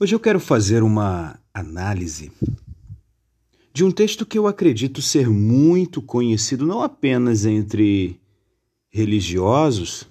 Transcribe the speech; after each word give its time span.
Hoje 0.00 0.14
eu 0.14 0.20
quero 0.20 0.38
fazer 0.38 0.84
uma 0.84 1.40
análise 1.52 2.30
de 3.74 3.82
um 3.82 3.90
texto 3.90 4.24
que 4.24 4.38
eu 4.38 4.46
acredito 4.46 5.02
ser 5.02 5.28
muito 5.28 6.00
conhecido 6.00 6.64
não 6.64 6.82
apenas 6.82 7.44
entre 7.44 8.20
religiosos, 8.88 10.06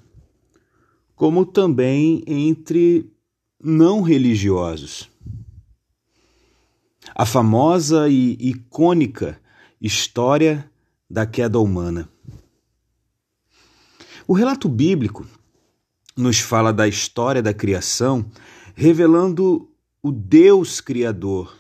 como 1.16 1.46
também 1.46 2.22
entre 2.28 3.10
não 3.64 4.02
religiosos. 4.02 5.10
A 7.16 7.26
famosa 7.26 8.10
e 8.10 8.34
icônica 8.42 9.40
história 9.80 10.70
da 11.10 11.26
queda 11.26 11.60
humana. 11.60 12.10
O 14.28 14.34
relato 14.34 14.68
bíblico 14.68 15.26
nos 16.14 16.40
fala 16.40 16.74
da 16.74 16.90
história 16.90 17.42
da 17.42 17.54
criação, 17.54 18.30
revelando 18.76 19.72
o 20.08 20.12
Deus 20.12 20.80
Criador, 20.80 21.54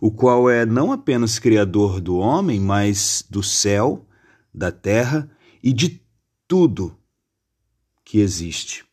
o 0.00 0.10
qual 0.10 0.50
é 0.50 0.66
não 0.66 0.90
apenas 0.90 1.38
Criador 1.38 2.00
do 2.00 2.16
homem, 2.16 2.58
mas 2.58 3.24
do 3.30 3.44
céu, 3.44 4.04
da 4.52 4.72
terra 4.72 5.30
e 5.62 5.72
de 5.72 6.02
tudo 6.48 6.98
que 8.04 8.18
existe. 8.18 8.84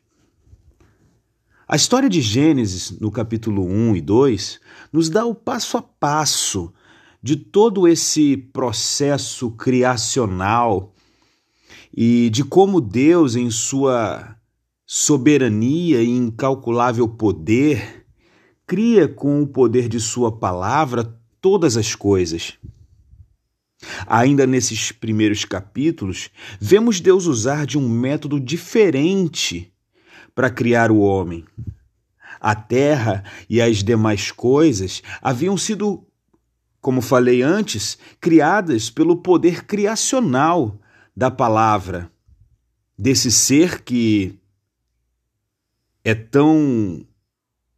A 1.67 1.75
história 1.75 2.07
de 2.07 2.21
Gênesis, 2.21 2.91
no 2.99 3.09
capítulo 3.09 3.65
1 3.65 3.95
e 3.95 4.01
2, 4.01 4.59
nos 4.93 5.09
dá 5.09 5.25
o 5.25 5.33
passo 5.33 5.77
a 5.77 5.81
passo 5.81 6.71
de 7.23 7.35
todo 7.35 7.87
esse 7.87 8.37
processo 8.37 9.49
criacional 9.51 10.93
e 11.91 12.29
de 12.29 12.43
como 12.43 12.79
Deus, 12.79 13.35
em 13.35 13.49
sua 13.49 14.37
soberania 14.85 16.03
e 16.03 16.09
incalculável 16.09 17.07
poder, 17.07 18.04
cria 18.65 19.07
com 19.07 19.41
o 19.41 19.47
poder 19.47 19.87
de 19.87 19.99
Sua 19.99 20.31
palavra 20.31 21.17
todas 21.39 21.77
as 21.77 21.93
coisas. 21.93 22.57
Ainda 24.07 24.47
nesses 24.47 24.91
primeiros 24.91 25.45
capítulos, 25.45 26.29
vemos 26.59 26.99
Deus 26.99 27.25
usar 27.25 27.65
de 27.65 27.77
um 27.77 27.87
método 27.87 28.39
diferente 28.39 29.71
para 30.33 30.49
criar 30.49 30.91
o 30.91 30.99
homem. 30.99 31.45
A 32.39 32.55
terra 32.55 33.23
e 33.49 33.61
as 33.61 33.83
demais 33.83 34.31
coisas 34.31 35.01
haviam 35.21 35.57
sido, 35.57 36.05
como 36.81 37.01
falei 37.01 37.41
antes, 37.41 37.97
criadas 38.19 38.89
pelo 38.89 39.17
poder 39.17 39.65
criacional 39.65 40.79
da 41.15 41.31
palavra, 41.31 42.11
desse 42.97 43.31
ser 43.31 43.81
que 43.81 44.37
é 46.03 46.13
tão 46.13 47.05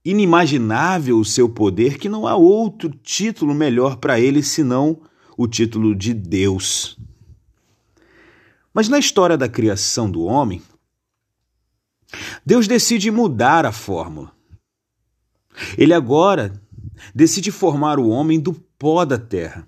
inimaginável 0.09 1.19
o 1.19 1.25
seu 1.25 1.49
poder 1.49 1.97
que 1.97 2.07
não 2.07 2.25
há 2.25 2.33
outro 2.33 2.89
título 2.89 3.53
melhor 3.53 3.97
para 3.97 4.17
ele 4.17 4.41
senão 4.41 5.01
o 5.37 5.47
título 5.47 5.93
de 5.93 6.13
Deus. 6.13 6.97
Mas 8.73 8.87
na 8.87 8.97
história 8.97 9.37
da 9.37 9.49
criação 9.49 10.09
do 10.09 10.21
homem, 10.23 10.61
Deus 12.45 12.67
decide 12.67 13.11
mudar 13.11 13.65
a 13.65 13.71
fórmula. 13.73 14.31
Ele 15.77 15.93
agora 15.93 16.53
decide 17.13 17.51
formar 17.51 17.99
o 17.99 18.07
homem 18.07 18.39
do 18.39 18.53
pó 18.53 19.03
da 19.03 19.17
terra. 19.17 19.67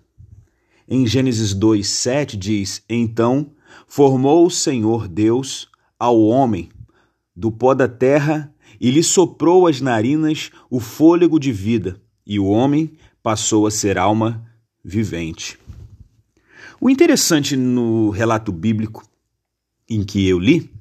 Em 0.87 1.05
Gênesis 1.05 1.53
2:7 1.53 2.37
diz: 2.37 2.81
Então 2.87 3.51
formou 3.87 4.45
o 4.45 4.51
Senhor 4.51 5.05
Deus 5.07 5.69
ao 5.99 6.21
homem 6.21 6.69
do 7.35 7.51
pó 7.51 7.73
da 7.73 7.89
terra 7.89 8.53
e 8.79 8.89
lhe 8.91 9.03
soprou 9.03 9.67
as 9.67 9.81
narinas 9.81 10.51
o 10.69 10.79
fôlego 10.79 11.39
de 11.39 11.51
vida, 11.51 12.01
e 12.25 12.39
o 12.39 12.45
homem 12.45 12.97
passou 13.21 13.67
a 13.67 13.71
ser 13.71 13.97
alma 13.97 14.45
vivente. 14.83 15.59
O 16.79 16.89
interessante 16.89 17.57
no 17.57 18.09
relato 18.09 18.51
bíblico 18.51 19.03
em 19.89 20.03
que 20.03 20.27
eu 20.27 20.39
li 20.39 20.71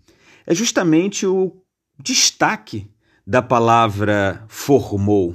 é 0.47 0.55
justamente 0.55 1.27
o 1.27 1.57
destaque 1.99 2.89
da 3.27 3.43
palavra 3.43 4.45
formou. 4.49 5.35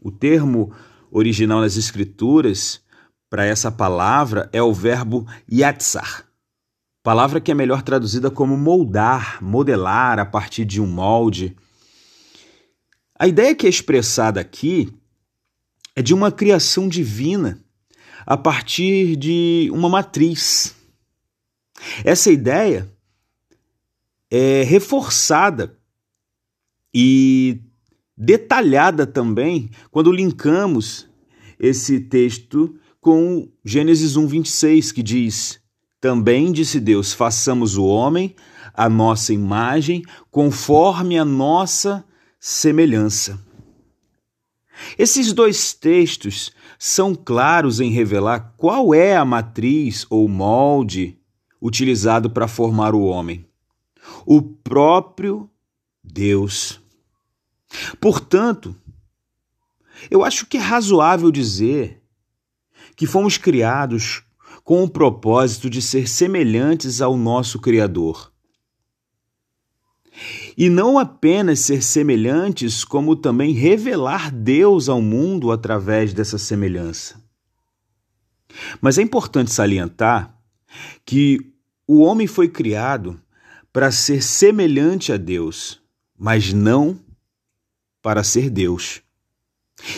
O 0.00 0.10
termo 0.10 0.72
original 1.10 1.60
nas 1.60 1.76
Escrituras 1.76 2.80
para 3.28 3.44
essa 3.44 3.70
palavra 3.70 4.50
é 4.52 4.62
o 4.62 4.72
verbo 4.72 5.26
yatsar, 5.50 6.24
palavra 7.02 7.40
que 7.40 7.52
é 7.52 7.54
melhor 7.54 7.82
traduzida 7.82 8.30
como 8.30 8.56
moldar, 8.56 9.38
modelar 9.42 10.18
a 10.18 10.26
partir 10.26 10.64
de 10.64 10.80
um 10.80 10.86
molde 10.86 11.56
a 13.20 13.28
ideia 13.28 13.54
que 13.54 13.66
é 13.66 13.68
expressada 13.68 14.40
aqui 14.40 14.90
é 15.94 16.00
de 16.00 16.14
uma 16.14 16.32
criação 16.32 16.88
divina 16.88 17.62
a 18.24 18.34
partir 18.34 19.14
de 19.14 19.68
uma 19.74 19.90
matriz. 19.90 20.74
Essa 22.02 22.32
ideia 22.32 22.90
é 24.30 24.62
reforçada 24.62 25.78
e 26.94 27.60
detalhada 28.16 29.06
também 29.06 29.70
quando 29.90 30.10
linkamos 30.10 31.06
esse 31.58 32.00
texto 32.00 32.74
com 33.02 33.52
Gênesis 33.62 34.16
1:26, 34.16 34.92
que 34.94 35.02
diz: 35.02 35.60
Também 36.00 36.50
disse 36.50 36.80
Deus: 36.80 37.12
façamos 37.12 37.76
o 37.76 37.84
homem 37.84 38.34
a 38.72 38.88
nossa 38.88 39.34
imagem, 39.34 40.02
conforme 40.30 41.18
a 41.18 41.24
nossa 41.24 42.02
semelhança. 42.40 43.38
Esses 44.98 45.34
dois 45.34 45.74
textos 45.74 46.50
são 46.78 47.14
claros 47.14 47.80
em 47.80 47.90
revelar 47.90 48.54
qual 48.56 48.94
é 48.94 49.14
a 49.14 49.26
matriz 49.26 50.06
ou 50.08 50.26
molde 50.26 51.18
utilizado 51.60 52.30
para 52.30 52.48
formar 52.48 52.94
o 52.94 53.02
homem: 53.02 53.44
o 54.24 54.40
próprio 54.40 55.50
Deus. 56.02 56.80
Portanto, 58.00 58.74
eu 60.10 60.24
acho 60.24 60.46
que 60.46 60.56
é 60.56 60.60
razoável 60.60 61.30
dizer 61.30 62.02
que 62.96 63.06
fomos 63.06 63.36
criados 63.36 64.22
com 64.64 64.82
o 64.82 64.88
propósito 64.88 65.68
de 65.68 65.82
ser 65.82 66.08
semelhantes 66.08 67.02
ao 67.02 67.16
nosso 67.16 67.60
Criador 67.60 68.29
e 70.56 70.68
não 70.68 70.98
apenas 70.98 71.60
ser 71.60 71.82
semelhantes, 71.82 72.84
como 72.84 73.16
também 73.16 73.52
revelar 73.52 74.30
Deus 74.30 74.88
ao 74.88 75.00
mundo 75.00 75.50
através 75.50 76.12
dessa 76.12 76.38
semelhança. 76.38 77.20
Mas 78.80 78.98
é 78.98 79.02
importante 79.02 79.52
salientar 79.52 80.34
que 81.04 81.38
o 81.86 82.00
homem 82.00 82.26
foi 82.26 82.48
criado 82.48 83.20
para 83.72 83.90
ser 83.90 84.22
semelhante 84.22 85.12
a 85.12 85.16
Deus, 85.16 85.80
mas 86.18 86.52
não 86.52 86.98
para 88.02 88.24
ser 88.24 88.50
Deus. 88.50 89.02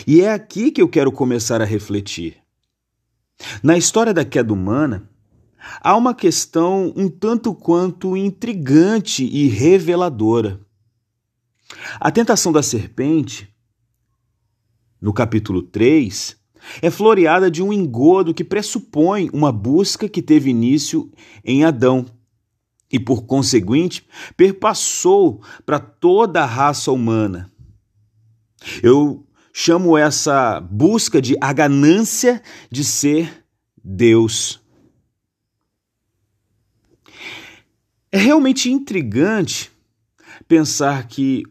E 0.07 0.21
é 0.21 0.31
aqui 0.31 0.71
que 0.71 0.81
eu 0.81 0.87
quero 0.87 1.11
começar 1.11 1.61
a 1.61 1.65
refletir. 1.65 2.37
Na 3.61 3.77
história 3.77 4.13
da 4.13 4.23
queda 4.23 4.53
humana, 4.53 5.09
há 5.81 5.95
uma 5.95 6.13
questão 6.13 6.93
um 6.95 7.09
tanto 7.09 7.53
quanto 7.53 8.17
intrigante 8.17 9.25
e 9.25 9.47
reveladora. 9.47 10.59
A 11.99 12.11
tentação 12.11 12.51
da 12.51 12.61
serpente, 12.61 13.49
no 15.01 15.13
capítulo 15.13 15.61
3, 15.61 16.37
é 16.81 16.89
floreada 16.89 17.51
de 17.51 17.61
um 17.61 17.73
engodo 17.73 18.33
que 18.33 18.43
pressupõe 18.43 19.29
uma 19.33 19.51
busca 19.51 20.07
que 20.07 20.21
teve 20.21 20.49
início 20.49 21.11
em 21.43 21.63
Adão 21.63 22.05
e, 22.91 22.99
por 22.99 23.23
conseguinte, 23.25 24.07
perpassou 24.37 25.41
para 25.65 25.79
toda 25.79 26.43
a 26.43 26.45
raça 26.45 26.91
humana. 26.91 27.51
Eu 28.81 29.25
chamo 29.51 29.97
essa 29.97 30.59
busca 30.61 31.21
de 31.21 31.35
a 31.41 31.51
ganância 31.51 32.41
de 32.71 32.83
ser 32.83 33.45
Deus. 33.83 34.62
É 38.15 38.17
realmente 38.19 38.71
intrigante 38.71 39.71
pensar 40.47 41.07
que 41.07 41.43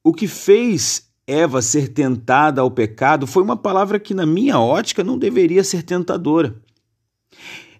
o 0.00 0.12
que 0.12 0.28
fez 0.28 1.10
Eva 1.26 1.60
ser 1.60 1.88
tentada 1.88 2.60
ao 2.60 2.70
pecado 2.70 3.26
foi 3.26 3.42
uma 3.42 3.56
palavra 3.56 3.98
que, 3.98 4.14
na 4.14 4.24
minha 4.24 4.60
ótica, 4.60 5.02
não 5.02 5.18
deveria 5.18 5.64
ser 5.64 5.82
tentadora. 5.82 6.54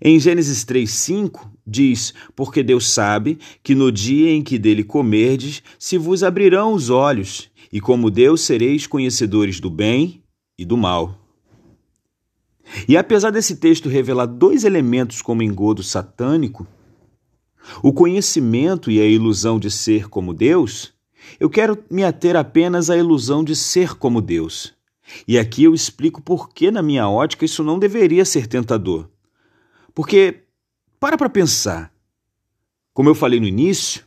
Em 0.03 0.19
Gênesis 0.19 0.65
3,5 0.65 1.49
diz: 1.65 2.13
Porque 2.35 2.61
Deus 2.65 2.91
sabe 2.91 3.39
que 3.63 3.73
no 3.73 3.93
dia 3.93 4.33
em 4.33 4.43
que 4.43 4.59
dele 4.59 4.83
comerdes, 4.83 5.63
se 5.79 5.97
vos 5.97 6.25
abrirão 6.25 6.73
os 6.73 6.91
olhos, 6.91 7.49
e 7.73 7.81
como 7.81 8.11
Deus 8.11 8.41
sereis 8.41 8.85
conhecedores 8.85 9.61
do 9.61 9.71
bem 9.71 10.25
e 10.59 10.65
do 10.65 10.77
mal. 10.77 11.21
E 12.89 12.97
apesar 12.97 13.31
desse 13.31 13.55
texto 13.55 13.89
revelar 13.89 14.27
dois 14.27 14.65
elementos 14.65 15.23
como 15.23 15.41
engodo 15.41 15.85
satânico, 15.85 16.67
o 17.83 17.93
conhecimento 17.93 18.91
e 18.91 19.01
a 19.01 19.07
ilusão 19.07 19.59
de 19.59 19.71
ser 19.71 20.09
como 20.09 20.33
Deus 20.35 20.95
eu 21.39 21.51
quero 21.51 21.83
me 21.91 22.05
ater 22.05 22.37
apenas 22.37 22.91
à 22.91 22.97
ilusão 22.97 23.43
de 23.43 23.57
ser 23.57 23.95
como 23.95 24.21
Deus. 24.21 24.75
E 25.27 25.39
aqui 25.39 25.65
eu 25.65 25.75
explico 25.75 26.23
por 26.23 26.51
que, 26.51 26.71
na 26.71 26.83
minha 26.83 27.09
ótica, 27.09 27.45
isso 27.45 27.63
não 27.63 27.79
deveria 27.79 28.25
ser 28.25 28.47
tentador. 28.47 29.09
Porque, 29.95 30.43
para 30.99 31.17
para 31.17 31.29
pensar, 31.29 31.93
como 32.93 33.09
eu 33.09 33.15
falei 33.15 33.39
no 33.39 33.47
início, 33.47 34.05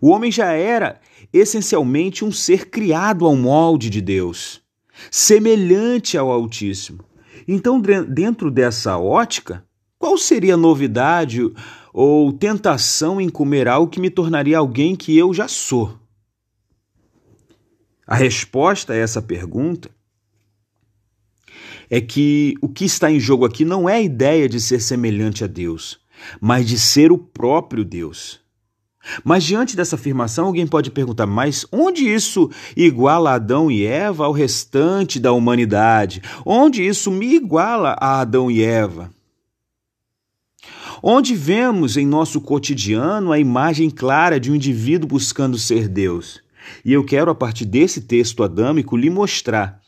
o 0.00 0.08
homem 0.08 0.30
já 0.30 0.52
era 0.52 1.00
essencialmente 1.32 2.24
um 2.24 2.32
ser 2.32 2.70
criado 2.70 3.26
ao 3.26 3.36
molde 3.36 3.90
de 3.90 4.00
Deus, 4.00 4.62
semelhante 5.10 6.16
ao 6.16 6.30
Altíssimo. 6.30 7.04
Então, 7.46 7.80
dentro 7.80 8.50
dessa 8.50 8.96
ótica, 8.98 9.64
qual 9.98 10.16
seria 10.16 10.54
a 10.54 10.58
novidade 10.58 11.40
ou 11.92 12.32
tentação 12.32 13.20
em 13.20 13.28
comer 13.28 13.68
algo 13.68 13.90
que 13.90 14.00
me 14.00 14.10
tornaria 14.10 14.58
alguém 14.58 14.94
que 14.94 15.16
eu 15.16 15.32
já 15.32 15.48
sou? 15.48 15.98
A 18.06 18.14
resposta 18.14 18.92
a 18.92 18.96
essa 18.96 19.20
pergunta 19.20 19.90
é 21.90 22.00
que 22.00 22.54
o 22.62 22.68
que 22.68 22.84
está 22.84 23.10
em 23.10 23.20
jogo 23.20 23.44
aqui 23.44 23.64
não 23.64 23.88
é 23.88 23.94
a 23.94 24.00
ideia 24.00 24.48
de 24.48 24.60
ser 24.60 24.80
semelhante 24.80 25.44
a 25.44 25.46
Deus, 25.46 25.98
mas 26.40 26.66
de 26.66 26.78
ser 26.78 27.12
o 27.12 27.18
próprio 27.18 27.84
Deus. 27.84 28.40
Mas 29.24 29.44
diante 29.44 29.76
dessa 29.76 29.96
afirmação, 29.96 30.46
alguém 30.46 30.66
pode 30.66 30.90
perguntar: 30.90 31.26
mas 31.26 31.66
onde 31.72 32.12
isso 32.12 32.50
iguala 32.76 33.34
Adão 33.34 33.70
e 33.70 33.84
Eva 33.84 34.24
ao 34.24 34.32
restante 34.32 35.18
da 35.18 35.32
humanidade? 35.32 36.22
Onde 36.44 36.86
isso 36.86 37.10
me 37.10 37.34
iguala 37.34 37.96
a 38.00 38.20
Adão 38.20 38.50
e 38.50 38.62
Eva? 38.62 39.10
Onde 41.02 41.34
vemos 41.34 41.96
em 41.96 42.06
nosso 42.06 42.40
cotidiano 42.40 43.32
a 43.32 43.38
imagem 43.38 43.88
clara 43.88 44.40
de 44.40 44.50
um 44.50 44.54
indivíduo 44.54 45.08
buscando 45.08 45.56
ser 45.58 45.88
Deus? 45.88 46.40
E 46.84 46.92
eu 46.92 47.04
quero, 47.04 47.30
a 47.30 47.34
partir 47.34 47.64
desse 47.64 48.02
texto 48.02 48.42
adâmico, 48.42 48.96
lhe 48.96 49.08
mostrar 49.08 49.80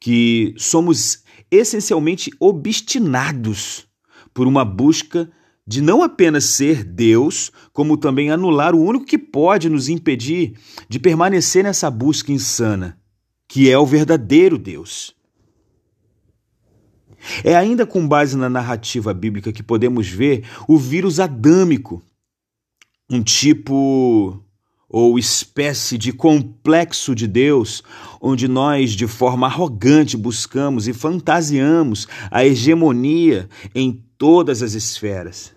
que 0.00 0.54
somos 0.56 1.22
essencialmente 1.50 2.30
obstinados 2.40 3.86
por 4.32 4.46
uma 4.46 4.64
busca 4.64 5.30
de 5.66 5.80
não 5.80 6.02
apenas 6.02 6.44
ser 6.44 6.84
Deus, 6.84 7.50
como 7.72 7.96
também 7.96 8.30
anular 8.30 8.74
o 8.74 8.80
único 8.80 9.04
que 9.04 9.18
pode 9.18 9.68
nos 9.68 9.88
impedir 9.88 10.54
de 10.88 10.98
permanecer 10.98 11.64
nessa 11.64 11.90
busca 11.90 12.30
insana, 12.30 12.98
que 13.48 13.70
é 13.70 13.76
o 13.76 13.86
verdadeiro 13.86 14.58
Deus. 14.58 15.15
É 17.42 17.54
ainda 17.54 17.86
com 17.86 18.06
base 18.06 18.36
na 18.36 18.48
narrativa 18.48 19.12
bíblica 19.12 19.52
que 19.52 19.62
podemos 19.62 20.08
ver 20.08 20.44
o 20.68 20.76
vírus 20.76 21.20
adâmico, 21.20 22.02
um 23.10 23.22
tipo 23.22 24.42
ou 24.88 25.18
espécie 25.18 25.98
de 25.98 26.12
complexo 26.12 27.14
de 27.14 27.26
Deus, 27.26 27.82
onde 28.20 28.46
nós, 28.46 28.92
de 28.92 29.06
forma 29.06 29.46
arrogante, 29.46 30.16
buscamos 30.16 30.86
e 30.86 30.92
fantasiamos 30.92 32.06
a 32.30 32.44
hegemonia 32.44 33.48
em 33.74 34.02
todas 34.16 34.62
as 34.62 34.74
esferas. 34.74 35.54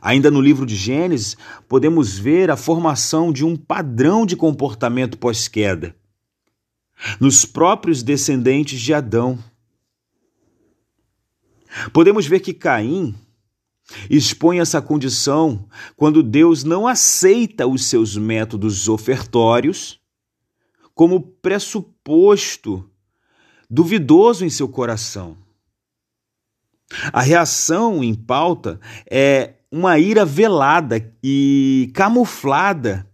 Ainda 0.00 0.30
no 0.30 0.40
livro 0.40 0.64
de 0.64 0.76
Gênesis, 0.76 1.36
podemos 1.68 2.18
ver 2.18 2.50
a 2.50 2.56
formação 2.56 3.32
de 3.32 3.44
um 3.44 3.56
padrão 3.56 4.24
de 4.24 4.36
comportamento 4.36 5.18
pós-queda. 5.18 5.94
Nos 7.20 7.44
próprios 7.44 8.02
descendentes 8.02 8.80
de 8.80 8.94
Adão. 8.94 9.38
Podemos 11.92 12.26
ver 12.26 12.40
que 12.40 12.54
Caim 12.54 13.14
expõe 14.10 14.58
essa 14.58 14.82
condição 14.82 15.68
quando 15.96 16.22
Deus 16.22 16.64
não 16.64 16.86
aceita 16.86 17.66
os 17.66 17.84
seus 17.84 18.16
métodos 18.16 18.88
ofertórios 18.88 20.00
como 20.94 21.20
pressuposto 21.20 22.90
duvidoso 23.68 24.44
em 24.44 24.50
seu 24.50 24.68
coração. 24.68 25.36
A 27.12 27.20
reação 27.20 28.02
em 28.02 28.14
pauta 28.14 28.80
é 29.10 29.54
uma 29.70 29.98
ira 29.98 30.24
velada 30.24 31.12
e 31.22 31.90
camuflada 31.94 33.06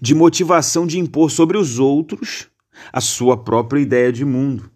de 0.00 0.14
motivação 0.14 0.86
de 0.86 0.98
impor 0.98 1.30
sobre 1.30 1.58
os 1.58 1.78
outros 1.78 2.48
a 2.92 3.00
sua 3.00 3.36
própria 3.36 3.80
ideia 3.80 4.12
de 4.12 4.24
mundo. 4.24 4.71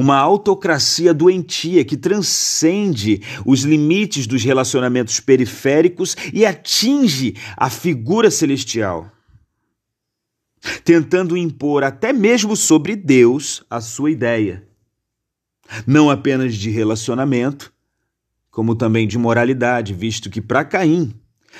Uma 0.00 0.16
autocracia 0.16 1.12
doentia 1.12 1.84
que 1.84 1.96
transcende 1.96 3.20
os 3.44 3.62
limites 3.62 4.28
dos 4.28 4.44
relacionamentos 4.44 5.18
periféricos 5.18 6.14
e 6.32 6.46
atinge 6.46 7.34
a 7.56 7.68
figura 7.68 8.30
celestial, 8.30 9.10
tentando 10.84 11.36
impor 11.36 11.82
até 11.82 12.12
mesmo 12.12 12.54
sobre 12.54 12.94
Deus 12.94 13.64
a 13.68 13.80
sua 13.80 14.12
ideia, 14.12 14.68
não 15.84 16.08
apenas 16.08 16.54
de 16.54 16.70
relacionamento, 16.70 17.74
como 18.52 18.76
também 18.76 19.04
de 19.04 19.18
moralidade, 19.18 19.94
visto 19.94 20.30
que 20.30 20.40
para 20.40 20.64
Caim, 20.64 21.12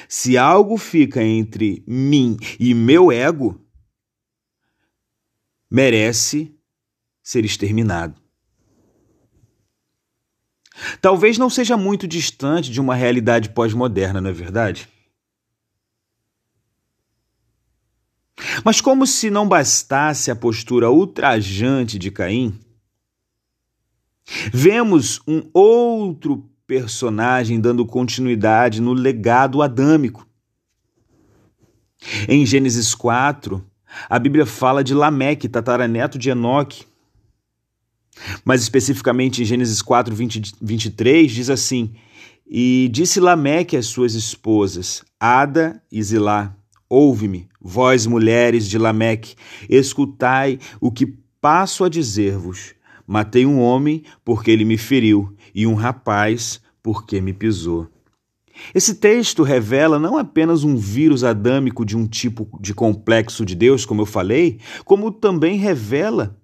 se 0.08 0.38
algo 0.38 0.76
fica 0.76 1.20
entre 1.20 1.82
mim 1.88 2.36
e 2.60 2.72
meu 2.72 3.10
ego, 3.10 3.60
merece 5.68 6.56
ser 7.20 7.44
exterminado. 7.44 8.27
Talvez 11.00 11.38
não 11.38 11.50
seja 11.50 11.76
muito 11.76 12.06
distante 12.06 12.70
de 12.70 12.80
uma 12.80 12.94
realidade 12.94 13.50
pós-moderna, 13.50 14.20
não 14.20 14.30
é 14.30 14.32
verdade? 14.32 14.88
Mas, 18.64 18.80
como 18.80 19.06
se 19.06 19.30
não 19.30 19.48
bastasse 19.48 20.30
a 20.30 20.36
postura 20.36 20.90
ultrajante 20.90 21.98
de 21.98 22.10
Caim, 22.10 22.58
vemos 24.52 25.20
um 25.26 25.42
outro 25.52 26.48
personagem 26.66 27.60
dando 27.60 27.84
continuidade 27.86 28.80
no 28.80 28.92
legado 28.92 29.62
adâmico. 29.62 30.26
Em 32.28 32.46
Gênesis 32.46 32.94
4, 32.94 33.64
a 34.08 34.18
Bíblia 34.18 34.46
fala 34.46 34.84
de 34.84 34.94
Lameque, 34.94 35.48
tataraneto 35.48 36.18
de 36.18 36.30
Enoque. 36.30 36.86
Mais 38.44 38.62
especificamente 38.62 39.42
em 39.42 39.44
Gênesis 39.44 39.82
4, 39.82 40.14
20, 40.14 40.54
23, 40.60 41.30
diz 41.30 41.50
assim: 41.50 41.92
E 42.48 42.88
disse 42.92 43.20
Lameque 43.20 43.76
às 43.76 43.86
suas 43.86 44.14
esposas, 44.14 45.02
Ada 45.18 45.82
e 45.90 46.02
Zilá: 46.02 46.56
Ouve-me, 46.88 47.48
vós 47.60 48.06
mulheres 48.06 48.68
de 48.68 48.78
Lameque, 48.78 49.34
escutai 49.68 50.58
o 50.80 50.90
que 50.90 51.06
passo 51.40 51.84
a 51.84 51.88
dizer-vos. 51.88 52.74
Matei 53.06 53.46
um 53.46 53.60
homem 53.60 54.02
porque 54.24 54.50
ele 54.50 54.64
me 54.64 54.76
feriu, 54.76 55.34
e 55.54 55.66
um 55.66 55.74
rapaz 55.74 56.60
porque 56.82 57.20
me 57.20 57.32
pisou. 57.32 57.88
Esse 58.74 58.94
texto 58.94 59.42
revela 59.42 59.98
não 59.98 60.16
apenas 60.16 60.64
um 60.64 60.76
vírus 60.76 61.24
adâmico 61.24 61.84
de 61.84 61.96
um 61.96 62.06
tipo 62.06 62.48
de 62.60 62.74
complexo 62.74 63.44
de 63.44 63.54
Deus, 63.54 63.84
como 63.84 64.02
eu 64.02 64.06
falei, 64.06 64.58
como 64.84 65.10
também 65.10 65.56
revela 65.56 66.36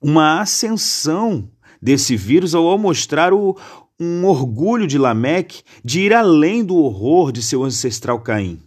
uma 0.00 0.40
ascensão 0.40 1.48
desse 1.80 2.16
vírus 2.16 2.54
ao 2.54 2.78
mostrar 2.78 3.32
o, 3.32 3.56
um 3.98 4.24
orgulho 4.24 4.86
de 4.86 4.96
Lameque 4.96 5.62
de 5.84 6.00
ir 6.00 6.14
além 6.14 6.64
do 6.64 6.76
horror 6.76 7.30
de 7.30 7.42
seu 7.42 7.62
ancestral 7.62 8.20
Caim. 8.20 8.58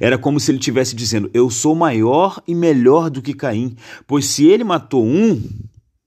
Era 0.00 0.18
como 0.18 0.40
se 0.40 0.50
ele 0.50 0.58
estivesse 0.58 0.94
dizendo: 0.94 1.30
Eu 1.32 1.50
sou 1.50 1.74
maior 1.74 2.42
e 2.46 2.54
melhor 2.54 3.10
do 3.10 3.22
que 3.22 3.34
Caim, 3.34 3.76
pois 4.06 4.26
se 4.26 4.46
ele 4.46 4.64
matou 4.64 5.04
um, 5.04 5.42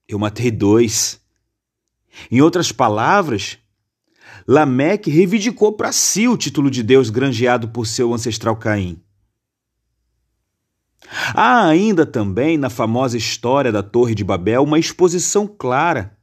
eu 0.08 0.20
matei 0.20 0.52
dois. 0.52 1.20
Em 2.30 2.42
outras 2.42 2.72
palavras, 2.72 3.58
Lameque 4.48 5.10
reivindicou 5.10 5.74
para 5.74 5.92
si 5.92 6.28
o 6.28 6.36
título 6.36 6.70
de 6.70 6.84
Deus 6.84 7.10
granjeado 7.10 7.70
por 7.70 7.88
seu 7.88 8.14
ancestral 8.14 8.56
Caim. 8.58 9.02
Há 11.36 11.68
ainda 11.68 12.06
também 12.06 12.58
na 12.58 12.70
famosa 12.70 13.18
história 13.18 13.72
da 13.72 13.84
Torre 13.84 14.16
de 14.16 14.24
Babel 14.24 14.64
uma 14.64 14.80
exposição 14.80 15.46
clara 15.46 16.18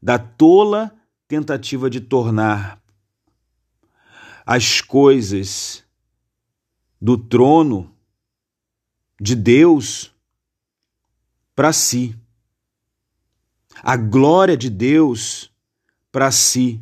da 0.00 0.18
tola 0.18 0.90
tentativa 1.28 1.90
de 1.90 2.00
tornar 2.00 2.82
as 4.46 4.80
coisas 4.80 5.84
do 7.00 7.18
trono 7.18 7.94
de 9.20 9.36
Deus 9.36 10.14
para 11.54 11.72
si. 11.72 12.18
A 13.82 13.96
glória 13.96 14.56
de 14.56 14.70
Deus 14.70 15.52
para 16.10 16.30
si. 16.30 16.80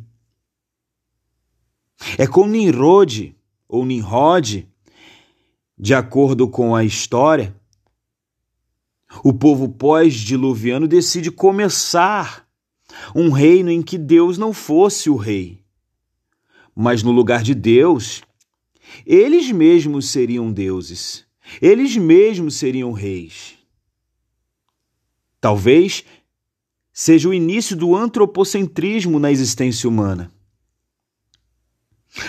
É 2.17 2.25
com 2.25 2.47
Nimrod, 2.47 3.35
ou 3.67 3.85
Nimrod, 3.85 4.70
de 5.81 5.95
acordo 5.95 6.47
com 6.47 6.75
a 6.75 6.83
história, 6.83 7.55
o 9.23 9.33
povo 9.33 9.67
pós-diluviano 9.67 10.87
decide 10.87 11.31
começar 11.31 12.47
um 13.15 13.31
reino 13.31 13.71
em 13.71 13.81
que 13.81 13.97
Deus 13.97 14.37
não 14.37 14.53
fosse 14.53 15.09
o 15.09 15.15
rei, 15.15 15.63
mas 16.75 17.01
no 17.01 17.11
lugar 17.11 17.41
de 17.41 17.55
Deus 17.55 18.21
eles 19.07 19.51
mesmos 19.51 20.09
seriam 20.09 20.51
deuses, 20.53 21.25
eles 21.59 21.97
mesmos 21.97 22.55
seriam 22.55 22.91
reis. 22.91 23.55
Talvez 25.39 26.05
seja 26.93 27.27
o 27.27 27.33
início 27.33 27.75
do 27.75 27.95
antropocentrismo 27.95 29.17
na 29.17 29.31
existência 29.31 29.89
humana. 29.89 30.31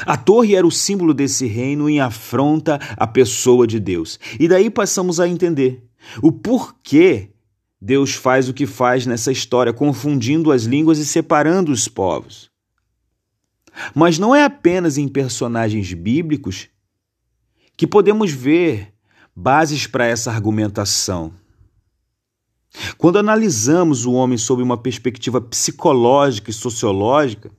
A 0.06 0.16
torre 0.16 0.54
era 0.54 0.66
o 0.66 0.70
símbolo 0.70 1.12
desse 1.12 1.46
reino 1.46 1.88
em 1.88 2.00
afronta 2.00 2.78
à 2.96 3.06
pessoa 3.06 3.66
de 3.66 3.80
Deus. 3.80 4.18
E 4.38 4.46
daí 4.46 4.70
passamos 4.70 5.18
a 5.18 5.28
entender 5.28 5.82
o 6.22 6.30
porquê 6.30 7.30
Deus 7.80 8.14
faz 8.14 8.48
o 8.48 8.54
que 8.54 8.64
faz 8.64 9.06
nessa 9.06 9.32
história, 9.32 9.72
confundindo 9.72 10.52
as 10.52 10.62
línguas 10.62 10.98
e 10.98 11.06
separando 11.06 11.72
os 11.72 11.88
povos. 11.88 12.48
Mas 13.94 14.18
não 14.18 14.34
é 14.34 14.44
apenas 14.44 14.98
em 14.98 15.08
personagens 15.08 15.92
bíblicos 15.92 16.68
que 17.76 17.86
podemos 17.86 18.30
ver 18.30 18.92
bases 19.34 19.86
para 19.86 20.06
essa 20.06 20.30
argumentação. 20.30 21.32
Quando 22.96 23.18
analisamos 23.18 24.06
o 24.06 24.12
homem 24.12 24.38
sob 24.38 24.62
uma 24.62 24.76
perspectiva 24.76 25.40
psicológica 25.40 26.50
e 26.50 26.54
sociológica, 26.54 27.50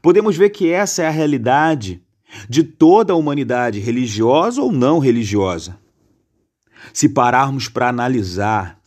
podemos 0.00 0.36
ver 0.36 0.50
que 0.50 0.70
essa 0.70 1.02
é 1.02 1.06
a 1.06 1.10
realidade 1.10 2.02
de 2.48 2.62
toda 2.62 3.12
a 3.12 3.16
humanidade, 3.16 3.80
religiosa 3.80 4.60
ou 4.60 4.72
não 4.72 4.98
religiosa. 4.98 5.78
Se 6.92 7.08
pararmos 7.08 7.68
para 7.68 7.88
analisar 7.88 8.80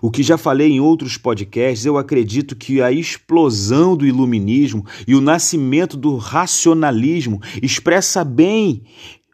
o 0.00 0.10
que 0.10 0.22
já 0.22 0.38
falei 0.38 0.72
em 0.72 0.80
outros 0.80 1.16
podcasts, 1.16 1.84
eu 1.84 1.98
acredito 1.98 2.56
que 2.56 2.80
a 2.80 2.90
explosão 2.90 3.96
do 3.96 4.06
iluminismo 4.06 4.84
e 5.06 5.14
o 5.14 5.20
nascimento 5.20 5.96
do 5.96 6.16
racionalismo 6.16 7.40
expressa 7.62 8.24
bem 8.24 8.84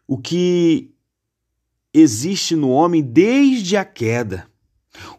o 0.07 0.17
que 0.17 0.91
existe 1.93 2.55
no 2.55 2.69
homem 2.69 3.01
desde 3.01 3.77
a 3.77 3.85
queda. 3.85 4.47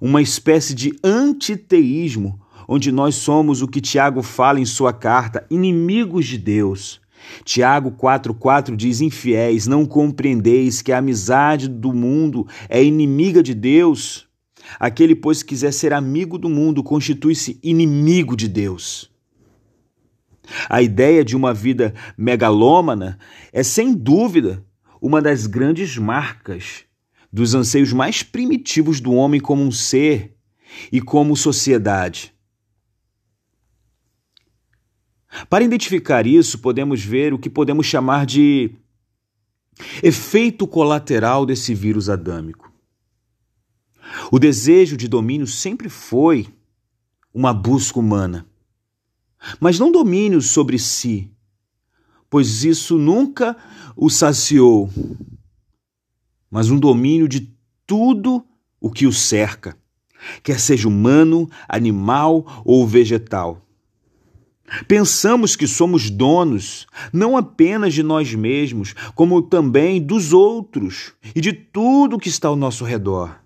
Uma 0.01 0.23
espécie 0.23 0.75
de 0.75 0.93
antiteísmo, 1.03 2.41
onde 2.69 2.91
nós 2.91 3.17
somos 3.17 3.63
o 3.63 3.69
que 3.69 3.81
Tiago 3.81 4.23
fala 4.23 4.61
em 4.61 4.65
sua 4.65 4.93
carta, 4.93 5.47
inimigos 5.51 6.27
de 6.27 6.39
Deus. 6.39 7.01
Tiago 7.45 7.93
4,4 7.93 8.77
diz: 8.77 9.01
Infiéis, 9.01 9.67
não 9.67 9.87
compreendeis 9.87 10.83
que 10.83 10.93
a 10.93 10.99
amizade 10.99 11.69
do 11.69 11.93
mundo 11.93 12.47
é 12.69 12.83
inimiga 12.83 13.43
de 13.43 13.55
Deus? 13.55 14.27
Aquele, 14.79 15.15
pois, 15.15 15.43
quiser 15.43 15.73
ser 15.73 15.93
amigo 15.93 16.39
do 16.39 16.49
mundo, 16.49 16.83
constitui-se 16.83 17.59
inimigo 17.63 18.37
de 18.37 18.49
Deus. 18.49 19.11
A 20.69 20.83
ideia 20.83 21.25
de 21.25 21.37
uma 21.37 21.55
vida 21.55 21.95
megalômana 22.17 23.19
é, 23.53 23.63
sem 23.63 23.95
dúvida, 23.95 24.65
uma 25.01 25.21
das 25.21 25.47
grandes 25.47 25.97
marcas 25.97 26.85
dos 27.33 27.55
anseios 27.55 27.93
mais 27.93 28.23
primitivos 28.23 29.01
do 29.01 29.13
homem 29.13 29.41
como 29.41 29.63
um 29.63 29.71
ser 29.71 30.35
e 30.91 31.01
como 31.01 31.37
sociedade. 31.37 32.34
Para 35.49 35.65
identificar 35.65 36.27
isso, 36.27 36.59
podemos 36.59 37.03
ver 37.03 37.35
o 37.35 37.39
que 37.39 37.51
podemos 37.51 37.87
chamar 37.87 38.25
de 38.25 38.71
efeito 40.03 40.67
colateral 40.67 41.45
desse 41.45 41.75
vírus 41.75 42.09
adâmico. 42.09 42.73
O 44.31 44.39
desejo 44.39 44.97
de 44.97 45.09
domínio 45.09 45.47
sempre 45.47 45.89
foi 45.89 46.47
uma 47.33 47.53
busca 47.53 47.99
humana, 47.99 48.47
mas 49.59 49.79
não 49.79 49.91
domínio 49.91 50.41
sobre 50.41 50.79
si, 50.79 51.31
pois 52.31 52.63
isso 52.65 52.97
nunca 52.97 53.57
o 53.97 54.09
saciou, 54.09 54.91
mas 56.51 56.71
um 56.71 56.79
domínio 56.79 57.27
de 57.27 57.53
tudo 57.87 58.47
o 58.81 58.91
que 58.91 59.07
o 59.07 59.13
cerca, 59.13 59.77
quer 60.43 60.61
seja 60.61 60.87
humano, 60.87 61.51
animal 61.69 62.63
ou 62.65 62.87
vegetal. 62.87 63.64
Pensamos 64.89 65.57
que 65.57 65.67
somos 65.67 66.11
donos 66.11 66.87
não 67.13 67.37
apenas 67.37 67.93
de 67.93 68.03
nós 68.03 68.35
mesmos, 68.35 68.95
como 69.15 69.43
também 69.43 70.01
dos 70.01 70.33
outros 70.33 71.13
e 71.35 71.41
de 71.41 71.53
tudo 71.53 72.19
que 72.19 72.29
está 72.29 72.49
ao 72.49 72.57
nosso 72.57 72.85
redor. 72.85 73.39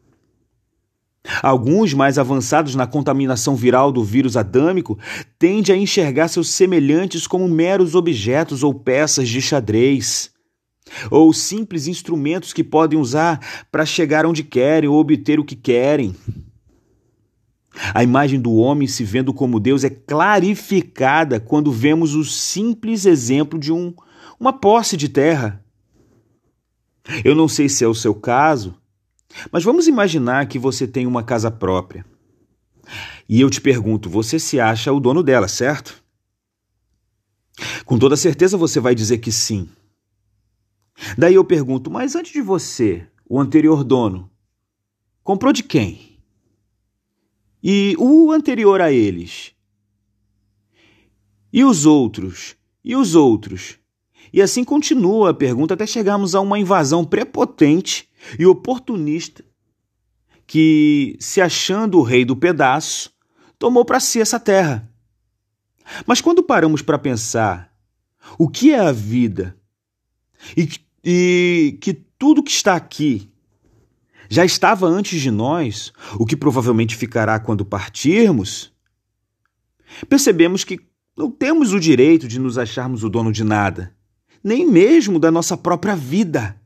Alguns, 1.42 1.92
mais 1.92 2.18
avançados 2.18 2.74
na 2.74 2.86
contaminação 2.86 3.54
viral 3.54 3.92
do 3.92 4.02
vírus 4.02 4.36
adâmico, 4.36 4.98
tendem 5.38 5.74
a 5.74 5.78
enxergar 5.78 6.28
seus 6.28 6.48
semelhantes 6.48 7.26
como 7.26 7.46
meros 7.48 7.94
objetos 7.94 8.62
ou 8.62 8.72
peças 8.72 9.28
de 9.28 9.42
xadrez, 9.42 10.30
ou 11.10 11.32
simples 11.32 11.86
instrumentos 11.86 12.52
que 12.52 12.64
podem 12.64 12.98
usar 12.98 13.40
para 13.70 13.84
chegar 13.84 14.24
onde 14.24 14.42
querem 14.42 14.88
ou 14.88 14.98
obter 14.98 15.38
o 15.38 15.44
que 15.44 15.56
querem. 15.56 16.14
A 17.94 18.02
imagem 18.02 18.40
do 18.40 18.54
homem 18.54 18.88
se 18.88 19.04
vendo 19.04 19.32
como 19.32 19.60
Deus 19.60 19.84
é 19.84 19.90
clarificada 19.90 21.38
quando 21.38 21.70
vemos 21.70 22.14
o 22.14 22.24
simples 22.24 23.06
exemplo 23.06 23.58
de 23.58 23.72
um, 23.72 23.94
uma 24.38 24.52
posse 24.52 24.96
de 24.96 25.08
terra. 25.08 25.64
Eu 27.24 27.34
não 27.34 27.48
sei 27.48 27.68
se 27.68 27.84
é 27.84 27.88
o 27.88 27.94
seu 27.94 28.14
caso, 28.14 28.74
mas 29.50 29.64
vamos 29.64 29.86
imaginar 29.86 30.46
que 30.46 30.58
você 30.58 30.86
tem 30.86 31.06
uma 31.06 31.22
casa 31.22 31.50
própria. 31.50 32.04
E 33.28 33.40
eu 33.40 33.50
te 33.50 33.60
pergunto, 33.60 34.08
você 34.08 34.38
se 34.38 34.58
acha 34.58 34.92
o 34.92 35.00
dono 35.00 35.22
dela, 35.22 35.48
certo? 35.48 36.02
Com 37.84 37.98
toda 37.98 38.16
certeza 38.16 38.56
você 38.56 38.80
vai 38.80 38.94
dizer 38.94 39.18
que 39.18 39.30
sim. 39.30 39.68
Daí 41.16 41.34
eu 41.34 41.44
pergunto, 41.44 41.90
mas 41.90 42.16
antes 42.16 42.32
de 42.32 42.40
você, 42.40 43.06
o 43.28 43.40
anterior 43.40 43.84
dono, 43.84 44.30
comprou 45.22 45.52
de 45.52 45.62
quem? 45.62 46.17
E 47.62 47.94
o 47.98 48.30
anterior 48.30 48.80
a 48.80 48.92
eles? 48.92 49.52
E 51.52 51.64
os 51.64 51.86
outros? 51.86 52.56
E 52.84 52.94
os 52.94 53.14
outros? 53.14 53.78
E 54.32 54.42
assim 54.42 54.62
continua 54.62 55.30
a 55.30 55.34
pergunta 55.34 55.74
até 55.74 55.86
chegarmos 55.86 56.34
a 56.34 56.40
uma 56.40 56.58
invasão 56.58 57.04
prepotente 57.04 58.08
e 58.38 58.46
oportunista 58.46 59.44
que, 60.46 61.16
se 61.20 61.40
achando 61.40 61.98
o 61.98 62.02
rei 62.02 62.24
do 62.24 62.36
pedaço, 62.36 63.12
tomou 63.58 63.84
para 63.84 64.00
si 64.00 64.20
essa 64.20 64.38
terra. 64.38 64.90
Mas 66.06 66.20
quando 66.20 66.42
paramos 66.42 66.82
para 66.82 66.98
pensar 66.98 67.72
o 68.38 68.48
que 68.48 68.72
é 68.72 68.80
a 68.80 68.92
vida 68.92 69.56
e, 70.56 70.68
e 71.04 71.78
que 71.80 71.92
tudo 71.92 72.42
que 72.42 72.50
está 72.50 72.74
aqui 72.74 73.30
já 74.28 74.44
estava 74.44 74.86
antes 74.86 75.20
de 75.20 75.30
nós, 75.30 75.92
o 76.18 76.26
que 76.26 76.36
provavelmente 76.36 76.96
ficará 76.96 77.38
quando 77.38 77.64
partirmos, 77.64 78.72
percebemos 80.08 80.64
que 80.64 80.80
não 81.16 81.30
temos 81.30 81.72
o 81.72 81.80
direito 81.80 82.28
de 82.28 82.38
nos 82.38 82.58
acharmos 82.58 83.02
o 83.02 83.08
dono 83.08 83.32
de 83.32 83.42
nada 83.42 83.96
nem 84.42 84.66
mesmo 84.66 85.18
da 85.18 85.30
nossa 85.30 85.56
própria 85.56 85.96
vida. 85.96 86.60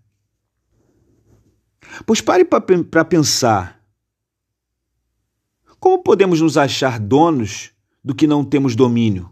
Pois 2.06 2.20
pare 2.20 2.44
para 2.44 3.04
pensar. 3.04 3.82
Como 5.78 6.02
podemos 6.02 6.40
nos 6.40 6.56
achar 6.56 6.98
donos 6.98 7.70
do 8.04 8.14
que 8.14 8.26
não 8.26 8.44
temos 8.44 8.76
domínio? 8.76 9.30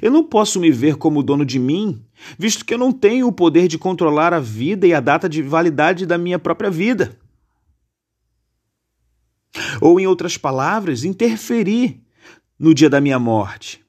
Eu 0.00 0.12
não 0.12 0.22
posso 0.22 0.60
me 0.60 0.70
ver 0.70 0.96
como 0.96 1.22
dono 1.22 1.44
de 1.44 1.58
mim, 1.58 2.04
visto 2.38 2.64
que 2.64 2.74
eu 2.74 2.78
não 2.78 2.92
tenho 2.92 3.26
o 3.26 3.32
poder 3.32 3.66
de 3.66 3.78
controlar 3.78 4.32
a 4.32 4.38
vida 4.38 4.86
e 4.86 4.94
a 4.94 5.00
data 5.00 5.28
de 5.28 5.42
validade 5.42 6.06
da 6.06 6.16
minha 6.16 6.38
própria 6.38 6.70
vida. 6.70 7.18
Ou, 9.82 9.98
em 9.98 10.06
outras 10.06 10.36
palavras, 10.36 11.02
interferir 11.02 12.00
no 12.56 12.72
dia 12.72 12.88
da 12.88 13.00
minha 13.00 13.18
morte. 13.18 13.84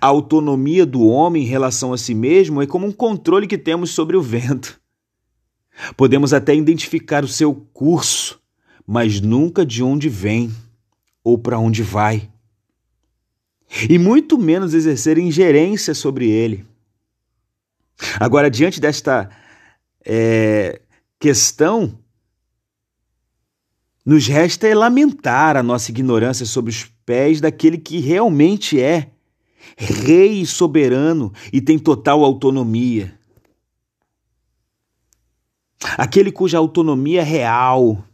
A 0.00 0.08
autonomia 0.08 0.84
do 0.84 1.06
homem 1.06 1.44
em 1.44 1.46
relação 1.46 1.92
a 1.92 1.98
si 1.98 2.12
mesmo 2.12 2.60
é 2.60 2.66
como 2.66 2.84
um 2.84 2.90
controle 2.90 3.46
que 3.46 3.56
temos 3.56 3.92
sobre 3.92 4.16
o 4.16 4.20
vento. 4.20 4.80
Podemos 5.96 6.34
até 6.34 6.52
identificar 6.52 7.22
o 7.22 7.28
seu 7.28 7.54
curso, 7.72 8.42
mas 8.84 9.20
nunca 9.20 9.64
de 9.64 9.84
onde 9.84 10.08
vem 10.08 10.52
ou 11.22 11.38
para 11.38 11.60
onde 11.60 11.84
vai. 11.84 12.28
E 13.88 13.96
muito 14.00 14.36
menos 14.36 14.74
exercer 14.74 15.16
ingerência 15.16 15.94
sobre 15.94 16.28
ele. 16.28 16.66
Agora, 18.18 18.50
diante 18.50 18.80
desta 18.80 19.30
é, 20.04 20.80
questão, 21.20 22.01
nos 24.04 24.26
resta 24.26 24.66
é 24.66 24.74
lamentar 24.74 25.56
a 25.56 25.62
nossa 25.62 25.90
ignorância 25.90 26.44
sobre 26.44 26.70
os 26.70 26.84
pés 27.04 27.40
daquele 27.40 27.78
que 27.78 27.98
realmente 27.98 28.80
é 28.80 29.10
rei 29.76 30.44
soberano 30.44 31.32
e 31.52 31.60
tem 31.60 31.78
total 31.78 32.24
autonomia. 32.24 33.18
Aquele 35.96 36.30
cuja 36.30 36.58
autonomia 36.58 37.20
é 37.20 37.24
real 37.24 38.04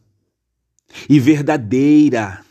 e 1.09 1.21
verdadeira. 1.21 2.45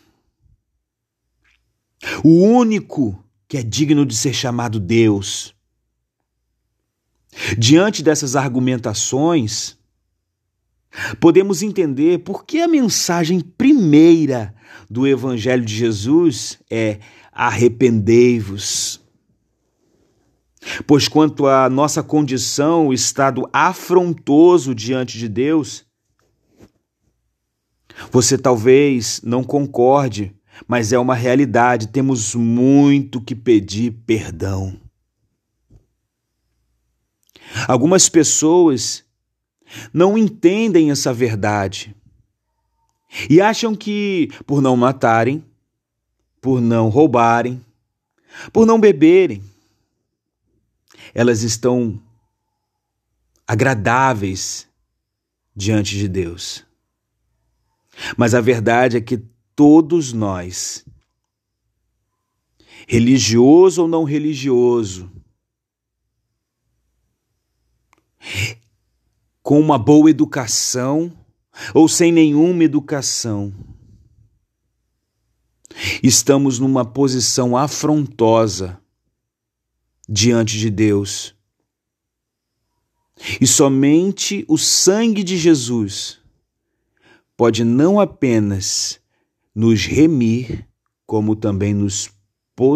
O 2.24 2.30
único 2.30 3.24
que 3.48 3.58
é 3.58 3.64
digno 3.64 4.06
de 4.06 4.16
ser 4.16 4.34
chamado 4.34 4.80
Deus. 4.80 5.56
Diante 7.58 8.02
dessas 8.02 8.36
argumentações, 8.36 9.77
podemos 11.20 11.62
entender 11.62 12.20
por 12.20 12.46
que 12.46 12.62
a 12.62 12.68
mensagem 12.68 13.40
primeira 13.40 14.54
do 14.90 15.08
Evangelho 15.08 15.66
de 15.66 15.76
Jesus 15.76 16.60
é 16.70 17.00
arrependei-vos. 17.32 19.02
Pois 20.86 21.08
quanto 21.08 21.48
à 21.48 21.70
nossa 21.70 22.04
condição, 22.04 22.88
o 22.88 22.94
estado 22.94 23.48
afrontoso 23.54 24.74
diante 24.74 25.18
de 25.18 25.30
Deus, 25.30 25.86
você 28.12 28.38
talvez 28.38 29.22
não 29.24 29.44
concorde, 29.44 30.36
mas 30.68 30.92
é 30.92 31.00
uma 31.00 31.16
realidade, 31.16 31.88
temos 31.88 32.36
muito 32.36 33.22
que 33.22 33.36
pedir 33.36 33.92
perdão. 34.06 34.80
Algumas 37.68 38.10
pessoas 38.10 39.07
não 39.94 40.18
entendem 40.18 40.92
essa 40.92 41.14
verdade 41.14 41.96
e 43.30 43.42
acham 43.42 43.76
que, 43.76 44.30
por 44.46 44.62
não 44.62 44.76
matarem, 44.76 45.44
por 46.42 46.62
não 46.62 46.90
roubarem, 46.90 47.64
por 48.52 48.66
não 48.66 48.80
beberem, 48.80 49.44
elas 51.14 51.42
estão 51.42 52.02
agradáveis 53.46 54.68
diante 55.56 55.98
de 55.98 56.08
Deus. 56.08 56.66
Mas 58.16 58.36
a 58.36 58.42
verdade 58.42 58.98
é 58.98 59.02
que 59.02 59.24
todos 59.56 60.14
nós, 60.14 60.86
religioso 62.88 63.82
ou 63.84 63.88
não 63.88 64.04
religioso, 64.04 65.12
com 69.48 69.62
uma 69.62 69.78
boa 69.78 70.10
educação 70.10 71.10
ou 71.74 71.88
sem 71.88 72.12
nenhuma 72.12 72.66
educação, 72.66 73.54
estamos 76.04 76.60
numa 76.60 76.84
posição 76.84 77.56
afrontosa 77.56 78.78
diante 80.06 80.60
de 80.60 80.70
Deus. 80.70 81.34
E 83.40 83.48
somente 83.48 84.44
o 84.50 84.58
sangue 84.58 85.24
de 85.24 85.38
Jesus 85.38 86.20
pode 87.38 87.64
não 87.64 88.02
apenas 88.02 89.00
nos 89.56 89.86
remir, 89.86 90.68
como 91.06 91.38
também 91.38 91.74
nos 91.74 92.10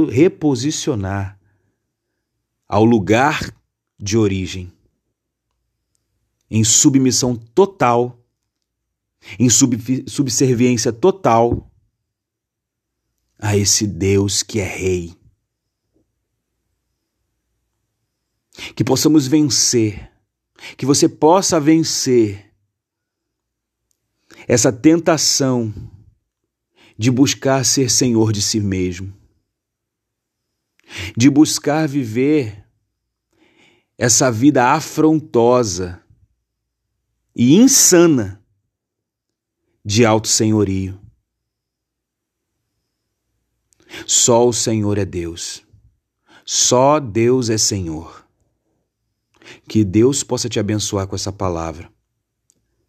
reposicionar 0.10 1.38
ao 2.66 2.86
lugar 2.86 3.54
de 4.00 4.18
origem, 4.18 4.72
em 6.52 6.66
submissão 6.66 7.34
total, 7.34 8.22
em 9.40 9.50
sub 9.50 9.78
subserviência 10.06 10.92
total 10.92 11.72
a 13.40 13.56
esse 13.56 13.88
Deus 13.88 14.44
que 14.44 14.60
é 14.60 14.66
Rei. 14.66 15.16
Que 18.76 18.84
possamos 18.84 19.28
vencer, 19.28 20.12
que 20.76 20.86
você 20.86 21.08
possa 21.08 21.58
vencer 21.58 22.54
essa 24.46 24.74
tentação 24.74 25.74
de 26.98 27.10
buscar 27.10 27.64
ser 27.64 27.90
senhor 27.90 28.34
de 28.34 28.42
si 28.42 28.60
mesmo, 28.60 29.14
de 31.16 31.30
buscar 31.30 31.88
viver 31.88 32.68
essa 33.98 34.30
vida 34.30 34.74
afrontosa 34.74 36.01
e 37.36 37.56
insana 37.56 38.44
de 39.84 40.06
alto 40.06 40.28
senhorio. 40.28 41.00
Só 44.06 44.48
o 44.48 44.54
Senhor 44.54 44.98
é 44.98 45.06
Deus. 45.06 45.64
Só 46.46 47.00
Deus 47.00 47.50
é 47.50 47.58
Senhor. 47.58 48.26
Que 49.68 49.84
Deus 49.84 50.24
possa 50.24 50.48
te 50.48 50.60
abençoar 50.60 51.08
com 51.08 51.16
essa 51.16 51.32
palavra. 51.32 51.92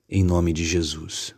Em 0.09 0.23
nome 0.23 0.53
de 0.53 0.65
Jesus. 0.65 1.35